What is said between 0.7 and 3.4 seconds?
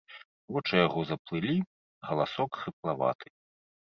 яго заплылі, галасок хрыплаваты.